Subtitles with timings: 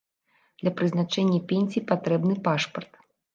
[0.61, 2.91] Для прызначэння пенсіі патрэбны пашпарт.